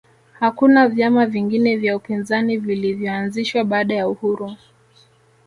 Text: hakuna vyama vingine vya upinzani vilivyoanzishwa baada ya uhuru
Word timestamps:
hakuna 0.39 0.87
vyama 0.87 1.25
vingine 1.25 1.77
vya 1.77 1.95
upinzani 1.95 2.57
vilivyoanzishwa 2.57 3.63
baada 3.63 3.95
ya 3.95 4.07
uhuru 4.07 4.55